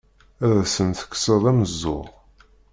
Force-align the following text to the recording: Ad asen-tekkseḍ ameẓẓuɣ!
Ad 0.45 0.53
asen-tekkseḍ 0.63 1.43
ameẓẓuɣ! 1.51 2.07